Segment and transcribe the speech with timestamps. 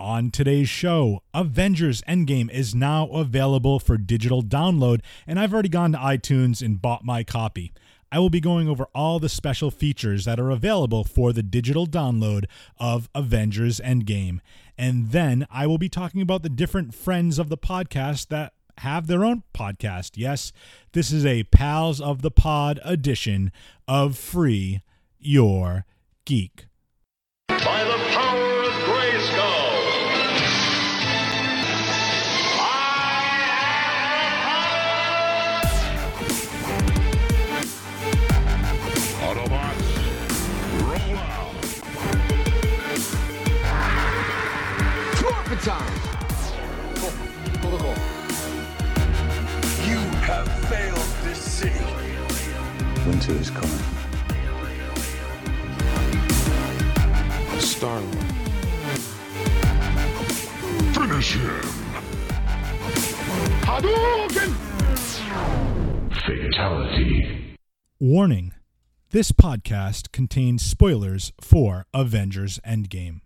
[0.00, 5.92] On today's show, Avengers Endgame is now available for digital download, and I've already gone
[5.92, 7.70] to iTunes and bought my copy.
[8.10, 11.86] I will be going over all the special features that are available for the digital
[11.86, 12.46] download
[12.78, 14.40] of Avengers Endgame.
[14.78, 19.06] And then I will be talking about the different friends of the podcast that have
[19.06, 20.12] their own podcast.
[20.14, 20.50] Yes,
[20.92, 23.52] this is a Pals of the Pod edition
[23.86, 24.80] of Free
[25.18, 25.84] Your
[26.24, 26.68] Geek.
[27.48, 28.29] By the power
[63.62, 64.50] Hadouken!
[66.26, 67.56] Fatality.
[68.00, 68.52] Warning
[69.10, 73.20] this podcast contains spoilers for Avengers Endgame.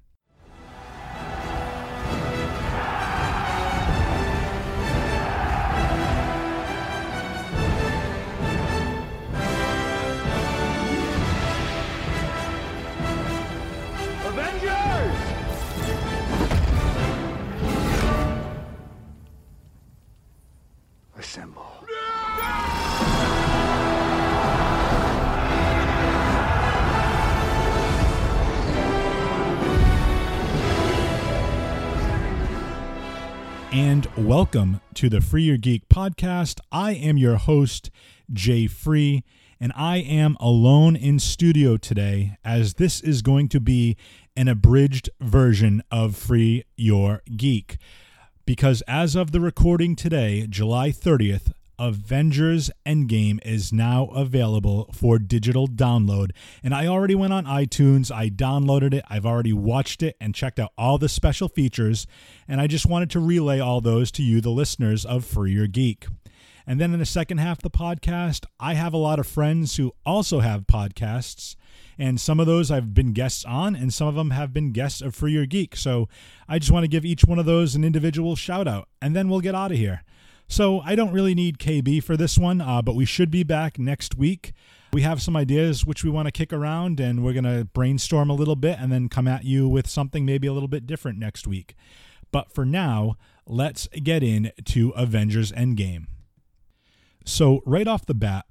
[34.16, 36.60] Welcome to the Free Your Geek podcast.
[36.70, 37.90] I am your host,
[38.32, 39.24] Jay Free,
[39.58, 43.96] and I am alone in studio today as this is going to be
[44.36, 47.78] an abridged version of Free Your Geek.
[48.46, 55.66] Because as of the recording today, July 30th, Avengers Endgame is now available for digital
[55.66, 56.30] download.
[56.62, 60.58] And I already went on iTunes, I downloaded it, I've already watched it and checked
[60.58, 62.06] out all the special features.
[62.46, 65.66] And I just wanted to relay all those to you, the listeners of Free Your
[65.66, 66.06] Geek.
[66.66, 69.76] And then in the second half of the podcast, I have a lot of friends
[69.76, 71.56] who also have podcasts.
[71.98, 75.00] And some of those I've been guests on, and some of them have been guests
[75.00, 75.76] of Free Your Geek.
[75.76, 76.08] So
[76.48, 78.88] I just want to give each one of those an individual shout out.
[79.00, 80.02] And then we'll get out of here.
[80.48, 83.78] So I don't really need KB for this one, uh, but we should be back
[83.78, 84.52] next week.
[84.92, 88.30] We have some ideas which we want to kick around, and we're going to brainstorm
[88.30, 91.18] a little bit and then come at you with something maybe a little bit different
[91.18, 91.74] next week.
[92.30, 93.16] But for now,
[93.46, 96.06] let's get into Avengers Endgame.
[97.24, 98.44] So, right off the bat,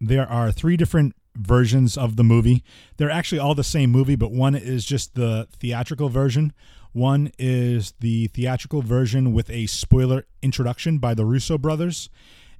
[0.00, 2.62] there are three different versions of the movie.
[2.96, 6.52] They're actually all the same movie, but one is just the theatrical version.
[6.92, 12.10] One is the theatrical version with a spoiler introduction by the Russo brothers.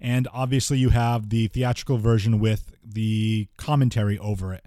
[0.01, 4.65] And obviously, you have the theatrical version with the commentary over it.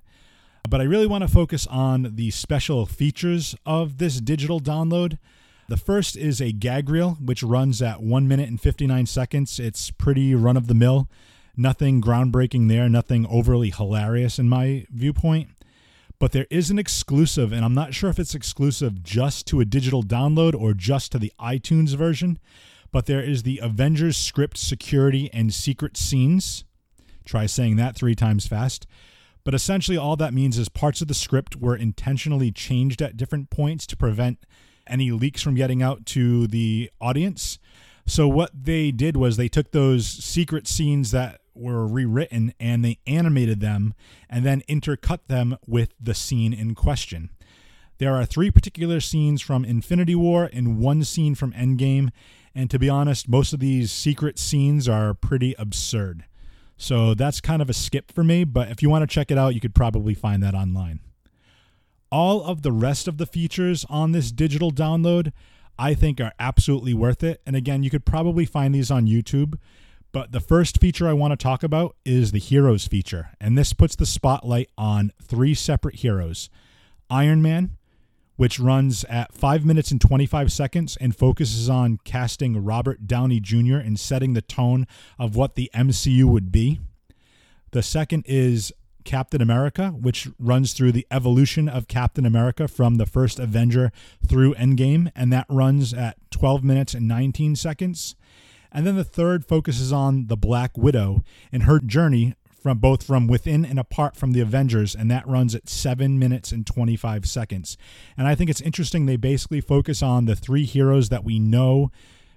[0.70, 5.18] But I really want to focus on the special features of this digital download.
[5.70, 9.60] The first is a gag reel, which runs at 1 minute and 59 seconds.
[9.60, 11.10] It's pretty run of the mill.
[11.56, 15.50] Nothing groundbreaking there, nothing overly hilarious in my viewpoint.
[16.24, 19.66] But there is an exclusive, and I'm not sure if it's exclusive just to a
[19.66, 22.40] digital download or just to the iTunes version.
[22.94, 26.64] But there is the Avengers script security and secret scenes.
[27.26, 28.88] Try saying that three times fast.
[29.44, 33.50] But essentially, all that means is parts of the script were intentionally changed at different
[33.50, 34.46] points to prevent
[34.88, 37.60] any leaks from getting out to the audience.
[38.06, 43.00] So, what they did was they took those secret scenes that were rewritten and they
[43.06, 43.94] animated them
[44.30, 47.30] and then intercut them with the scene in question.
[47.98, 52.10] There are three particular scenes from Infinity War and one scene from Endgame.
[52.56, 56.26] And to be honest, most of these secret scenes are pretty absurd.
[56.76, 59.38] So that's kind of a skip for me, but if you want to check it
[59.38, 61.00] out, you could probably find that online.
[62.12, 65.32] All of the rest of the features on this digital download,
[65.80, 67.42] I think, are absolutely worth it.
[67.46, 69.58] And again, you could probably find these on YouTube.
[70.14, 73.32] But the first feature I want to talk about is the Heroes feature.
[73.42, 76.50] And this puts the spotlight on three separate heroes
[77.10, 77.78] Iron Man,
[78.36, 83.78] which runs at 5 minutes and 25 seconds and focuses on casting Robert Downey Jr.
[83.78, 84.86] and setting the tone
[85.18, 86.80] of what the MCU would be.
[87.72, 88.72] The second is
[89.06, 93.92] Captain America, which runs through the evolution of Captain America from the first Avenger
[94.26, 98.16] through Endgame, and that runs at 12 minutes and 19 seconds.
[98.74, 102.34] And then the third focuses on the Black Widow and her journey
[102.64, 106.54] from both from within and apart from the Avengers, and that runs at seven minutes
[106.54, 107.78] and 25 seconds.
[108.18, 111.92] And I think it's interesting they basically focus on the three heroes that we know.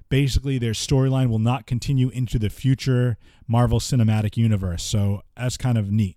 [0.08, 3.16] Basically, their storyline will not continue into the future
[3.46, 4.82] Marvel Cinematic Universe.
[4.82, 6.16] So that's kind of neat.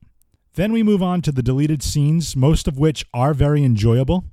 [0.55, 4.25] Then we move on to the deleted scenes, most of which are very enjoyable.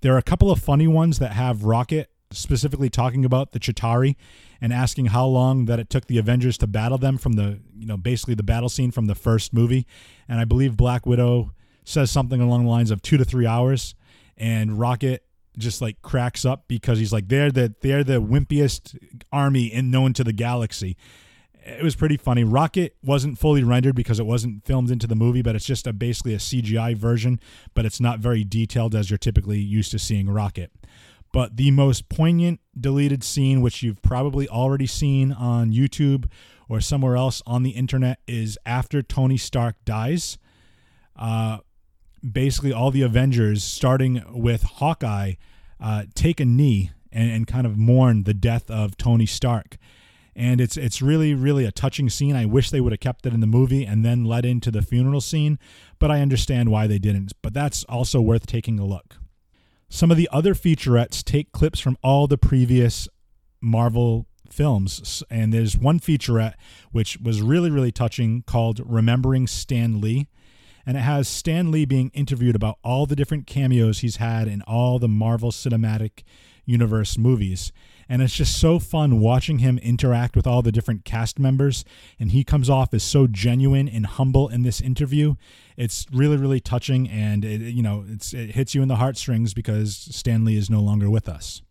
[0.00, 4.16] There are a couple of funny ones that have Rocket specifically talking about the Chitauri
[4.60, 7.86] and asking how long that it took the Avengers to battle them from the, you
[7.86, 9.86] know, basically the battle scene from the first movie.
[10.28, 11.52] And I believe Black Widow
[11.84, 13.94] says something along the lines of two to three hours.
[14.36, 15.24] And Rocket
[15.56, 18.98] just like cracks up because he's like, they're the they're the wimpiest
[19.32, 20.96] army in known to the galaxy.
[21.66, 22.44] It was pretty funny.
[22.44, 25.94] Rocket wasn't fully rendered because it wasn't filmed into the movie, but it's just a
[25.94, 27.40] basically a CGI version,
[27.72, 30.72] but it's not very detailed as you're typically used to seeing Rocket.
[31.34, 36.26] But the most poignant deleted scene, which you've probably already seen on YouTube
[36.68, 40.38] or somewhere else on the internet, is after Tony Stark dies.
[41.16, 41.58] Uh,
[42.22, 45.32] basically, all the Avengers, starting with Hawkeye,
[45.80, 49.76] uh, take a knee and, and kind of mourn the death of Tony Stark
[50.36, 52.34] and it's it's really really a touching scene.
[52.34, 54.82] I wish they would have kept it in the movie and then led into the
[54.82, 55.60] funeral scene,
[56.00, 57.34] but I understand why they didn't.
[57.40, 59.16] But that's also worth taking a look.
[59.88, 63.08] Some of the other featurettes take clips from all the previous
[63.60, 66.54] Marvel films, and there's one featurette
[66.92, 70.28] which was really really touching called "Remembering Stan Lee."
[70.86, 74.60] And it has Stan Lee being interviewed about all the different cameos he's had in
[74.62, 76.24] all the Marvel Cinematic
[76.66, 77.72] Universe movies
[78.08, 81.84] and it's just so fun watching him interact with all the different cast members.
[82.18, 85.34] And he comes off as so genuine and humble in this interview.
[85.76, 87.08] It's really really touching.
[87.08, 90.70] And it you know it's it hits you in the heartstrings because Stan Lee is
[90.70, 91.62] no longer with us.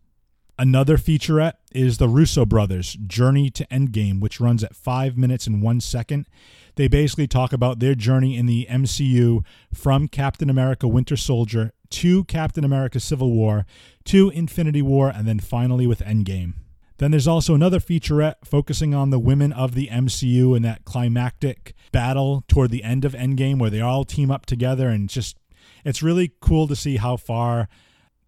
[0.56, 5.60] Another featurette is the Russo brothers' Journey to Endgame, which runs at five minutes and
[5.60, 6.28] one second.
[6.76, 12.24] They basically talk about their journey in the MCU from Captain America Winter Soldier to
[12.24, 13.66] Captain America Civil War
[14.04, 16.54] to Infinity War and then finally with Endgame.
[16.98, 21.72] Then there's also another featurette focusing on the women of the MCU and that climactic
[21.92, 25.36] battle toward the end of Endgame where they all team up together and just
[25.84, 27.68] it's really cool to see how far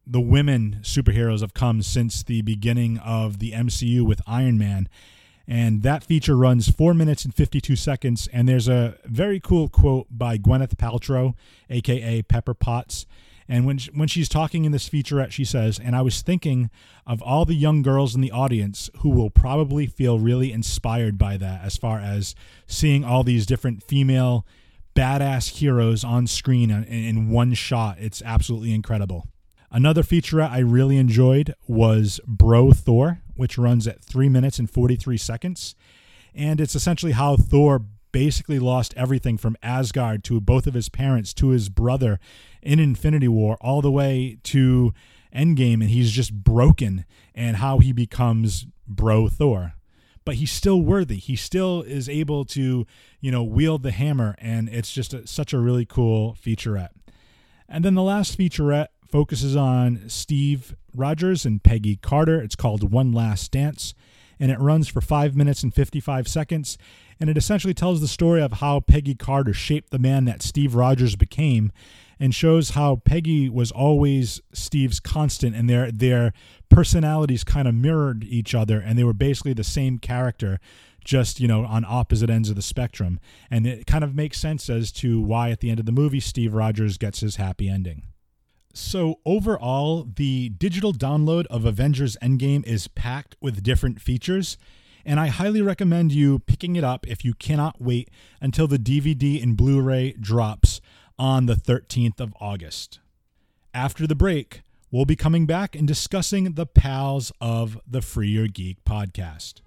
[0.07, 4.89] the women superheroes have come since the beginning of the MCU with Iron Man
[5.49, 8.29] and that feature runs four minutes and 52 seconds.
[8.33, 11.35] And there's a very cool quote by Gwyneth Paltrow,
[11.71, 13.07] aka Pepper Potts.
[13.48, 16.70] And when she, when she's talking in this featurette, she says, "And I was thinking
[17.06, 21.37] of all the young girls in the audience who will probably feel really inspired by
[21.37, 22.34] that, as far as
[22.66, 24.46] seeing all these different female
[24.94, 27.98] badass heroes on screen in, in one shot.
[28.00, 29.28] It's absolutely incredible."
[29.70, 35.19] Another featurette I really enjoyed was Bro Thor, which runs at 3 minutes and 43
[35.19, 35.75] seconds.
[36.34, 41.34] And it's essentially how Thor basically lost everything from Asgard to both of his parents
[41.34, 42.19] to his brother
[42.67, 44.93] in Infinity War all the way to
[45.35, 47.05] Endgame and he's just broken
[47.35, 49.75] and how he becomes bro Thor.
[50.25, 51.19] But he's still worthy.
[51.19, 52.85] He still is able to,
[53.21, 56.91] you know, wield the hammer and it's just a, such a really cool featurette.
[57.69, 62.41] And then the last featurette focuses on Steve Rogers and Peggy Carter.
[62.41, 63.95] It's called One Last Dance,
[64.41, 66.79] and it runs for 5 minutes and 55 seconds.
[67.19, 70.75] And it essentially tells the story of how Peggy Carter shaped the man that Steve
[70.75, 71.73] Rogers became
[72.19, 76.33] and shows how Peggy was always Steve's constant and their their
[76.69, 80.58] personalities kind of mirrored each other and they were basically the same character
[81.05, 83.20] just you know on opposite ends of the spectrum
[83.51, 86.20] and it kind of makes sense as to why at the end of the movie
[86.20, 88.03] Steve Rogers gets his happy ending.
[88.77, 94.58] So, overall, the digital download of Avengers Endgame is packed with different features,
[95.03, 99.43] and I highly recommend you picking it up if you cannot wait until the DVD
[99.43, 100.76] and Blu ray drops
[101.19, 103.01] on the 13th of August.
[103.73, 108.49] After the break, we'll be coming back and discussing the pals of the Free Your
[108.49, 109.61] Geek podcast.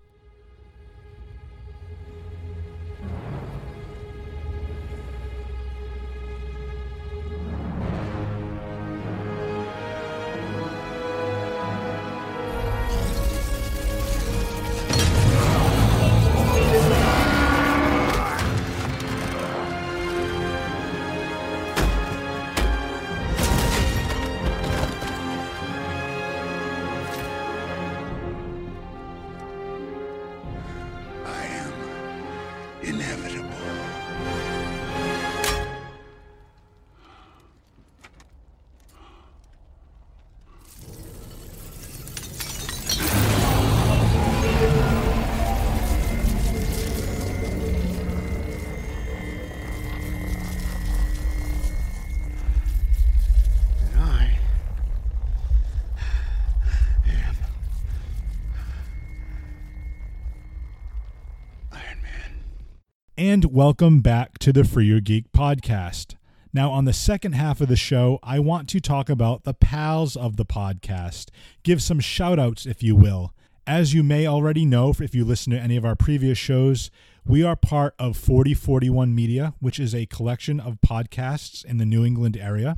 [63.18, 66.16] And welcome back to the Free Your Geek podcast.
[66.54, 70.16] Now, on the second half of the show, I want to talk about the pals
[70.16, 71.30] of the podcast,
[71.64, 73.34] give some shout outs, if you will.
[73.68, 76.90] As you may already know, if you listen to any of our previous shows,
[77.26, 82.04] we are part of 4041 Media, which is a collection of podcasts in the New
[82.06, 82.78] England area.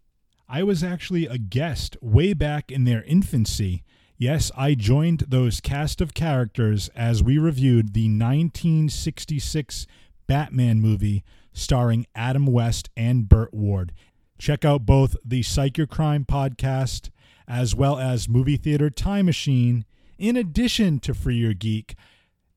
[0.49, 3.83] I was actually a guest way back in their infancy.
[4.17, 9.89] Yes, I joined those cast of characters as we reviewed the 1966
[10.29, 13.93] Batman movie starring Adam West and Burt Ward.
[14.39, 17.11] Check out both the Psych Your Crime podcast
[17.49, 19.85] as well as Movie Theater Time Machine
[20.19, 21.97] in addition to Free Your Geek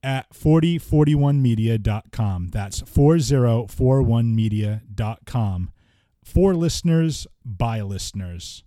[0.02, 2.48] at 4041media.com.
[2.50, 5.72] That's 4041media.com.
[6.24, 8.64] For listeners, by listeners.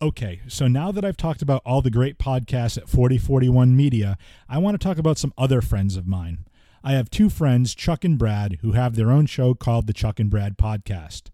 [0.00, 4.18] Okay, so now that I've talked about all the great podcasts at 4041 Media,
[4.48, 6.44] I want to talk about some other friends of mine.
[6.82, 10.18] I have two friends, Chuck and Brad, who have their own show called the Chuck
[10.18, 11.30] and Brad Podcast.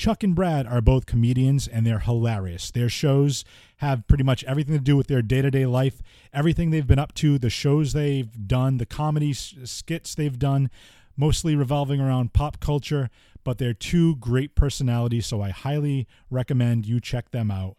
[0.00, 2.70] Chuck and Brad are both comedians and they're hilarious.
[2.70, 3.44] Their shows
[3.80, 6.00] have pretty much everything to do with their day to day life,
[6.32, 10.70] everything they've been up to, the shows they've done, the comedy skits they've done,
[11.18, 13.10] mostly revolving around pop culture.
[13.44, 17.76] But they're two great personalities, so I highly recommend you check them out.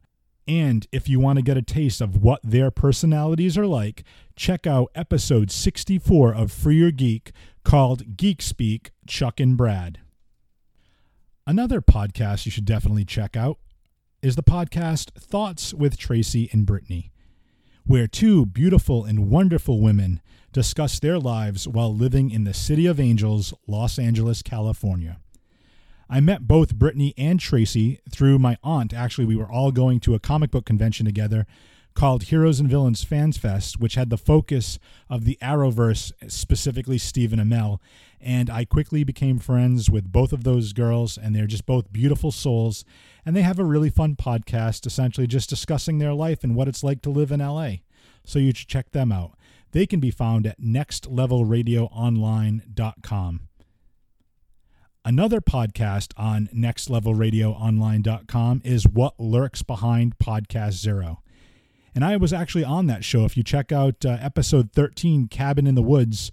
[0.48, 4.04] And if you want to get a taste of what their personalities are like,
[4.36, 7.32] check out episode 64 of Free Your Geek
[7.64, 9.98] called Geek Speak Chuck and Brad.
[11.48, 13.58] Another podcast you should definitely check out
[14.22, 17.12] is the podcast Thoughts with Tracy and Brittany,
[17.84, 20.22] where two beautiful and wonderful women
[20.54, 25.18] discuss their lives while living in the City of Angels, Los Angeles, California.
[26.08, 28.94] I met both Brittany and Tracy through my aunt.
[28.94, 31.48] Actually, we were all going to a comic book convention together
[31.96, 34.78] called Heroes and Villains Fans Fest, which had the focus
[35.10, 37.80] of the Arrowverse, specifically Stephen Amell.
[38.24, 42.32] And I quickly became friends with both of those girls, and they're just both beautiful
[42.32, 42.86] souls.
[43.26, 46.84] And they have a really fun podcast, essentially just discussing their life and what it's
[46.84, 47.76] like to live in LA.
[48.26, 49.38] So you should check them out.
[49.72, 53.40] They can be found at nextlevelradioonline.com.
[55.04, 61.24] Another podcast on nextlevelradioonline.com is What Lurks Behind Podcast Zero.
[61.96, 63.26] And I was actually on that show.
[63.26, 66.32] If you check out uh, episode 13, Cabin in the Woods,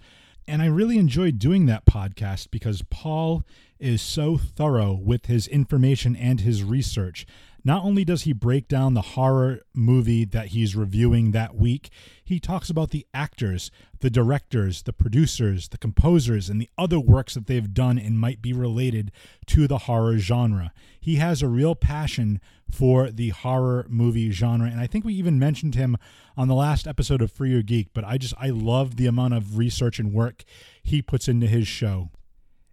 [0.49, 3.45] and I really enjoyed doing that podcast because Paul
[3.79, 7.27] is so thorough with his information and his research.
[7.69, 11.91] Not only does he break down the horror movie that he's reviewing that week,
[12.25, 13.71] he talks about the actors,
[14.01, 18.41] the directors, the producers, the composers, and the other works that they've done and might
[18.41, 19.13] be related
[19.49, 20.73] to the horror genre.
[20.99, 25.39] He has a real passion for the horror movie genre, and I think we even
[25.39, 25.99] mentioned him
[26.39, 29.35] on the last episode of Free Your Geek, but I just I love the amount
[29.35, 30.45] of research and work
[30.83, 32.09] he puts into his show.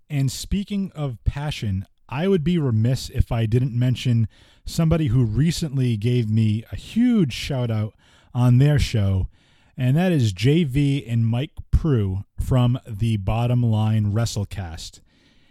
[0.10, 4.28] And speaking of passion, I would be remiss if I didn't mention
[4.66, 7.94] somebody who recently gave me a huge shout out
[8.34, 9.28] on their show,
[9.78, 15.02] and that is JV and Mike Prue from the Bottom Line Wrestlecast.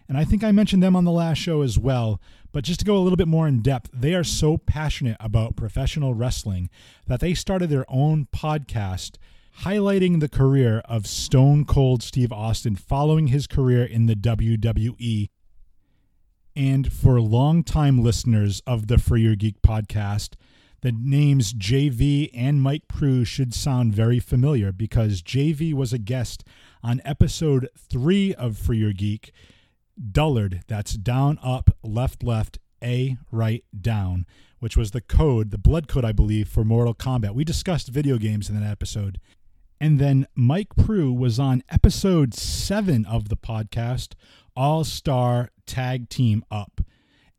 [0.09, 2.21] And I think I mentioned them on the last show as well,
[2.53, 5.57] but just to go a little bit more in depth, they are so passionate about
[5.57, 6.69] professional wrestling
[7.07, 9.17] that they started their own podcast
[9.61, 15.29] highlighting the career of Stone Cold Steve Austin following his career in the WWE
[16.57, 20.35] and for longtime listeners of the Free Your Geek podcast,
[20.83, 26.45] the names JV and Mike Prue should sound very familiar because JV was a guest
[26.83, 29.33] on episode three of Free Your Geek,
[30.13, 34.27] Dullard, that's down, up, left, left, A, right, down,
[34.59, 37.35] which was the code, the blood code, I believe, for Mortal Kombat.
[37.35, 39.19] We discussed video games in that episode.
[39.81, 44.15] And then Mike Prue was on episode seven of the podcast,
[44.57, 46.81] All Star Tag Team Up.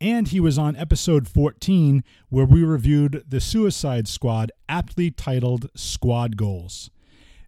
[0.01, 6.36] And he was on episode 14, where we reviewed the Suicide Squad, aptly titled Squad
[6.36, 6.89] Goals.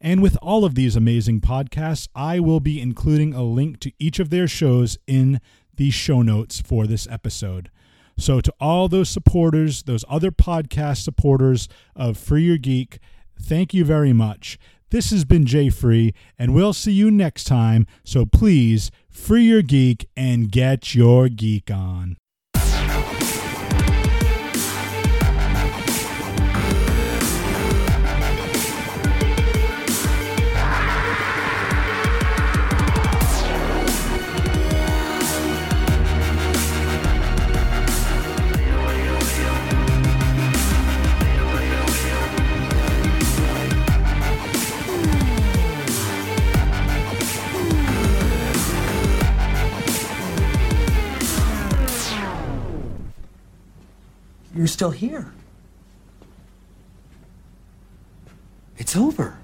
[0.00, 4.18] And with all of these amazing podcasts, I will be including a link to each
[4.18, 5.40] of their shows in
[5.74, 7.70] the show notes for this episode.
[8.18, 12.98] So, to all those supporters, those other podcast supporters of Free Your Geek,
[13.38, 14.58] thank you very much.
[14.90, 17.86] This has been Jay Free, and we'll see you next time.
[18.04, 22.16] So, please free your geek and get your geek on.
[54.76, 55.32] Still here.
[58.76, 59.35] It's over.